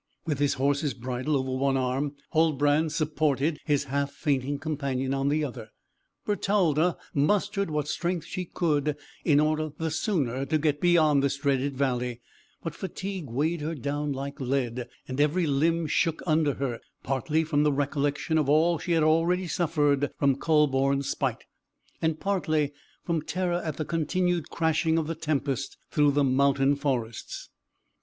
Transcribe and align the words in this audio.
With 0.25 0.39
his 0.39 0.55
horse's 0.55 0.95
bridle 0.95 1.37
over 1.37 1.51
one 1.55 1.77
arm, 1.77 2.15
Huldbrand 2.33 2.91
supported 2.91 3.59
his 3.65 3.83
half 3.83 4.11
fainting 4.11 4.57
companion 4.57 5.13
on 5.13 5.29
the 5.29 5.43
other. 5.43 5.69
Bertalda 6.25 6.97
mustered 7.13 7.69
what 7.69 7.87
strength 7.87 8.25
she 8.25 8.45
could, 8.45 8.97
in 9.23 9.39
order 9.39 9.69
the 9.77 9.91
sooner 9.91 10.43
to 10.43 10.57
get 10.57 10.81
beyond 10.81 11.21
this 11.21 11.37
dreaded 11.37 11.77
valley, 11.77 12.19
but 12.63 12.73
fatigue 12.73 13.27
weighed 13.29 13.61
her 13.61 13.75
down 13.75 14.11
like 14.11 14.39
lead, 14.41 14.87
and 15.07 15.21
every 15.21 15.45
limb 15.45 15.85
shook 15.85 16.23
under 16.25 16.55
her; 16.55 16.79
partly 17.03 17.43
from 17.43 17.61
the 17.61 17.71
recollection 17.71 18.39
of 18.39 18.49
all 18.49 18.79
she 18.79 18.93
had 18.93 19.03
already 19.03 19.45
suffered 19.45 20.09
from 20.17 20.35
Kühleborn's 20.35 21.09
spite, 21.11 21.43
and 22.01 22.19
partly 22.19 22.73
from 23.03 23.21
terror 23.21 23.61
at 23.63 23.77
the 23.77 23.85
continued 23.85 24.49
crashing 24.49 24.97
of 24.97 25.05
the 25.05 25.13
tempest 25.13 25.77
through 25.91 26.09
the 26.09 26.23
mountain 26.23 26.75
forests. 26.75 27.49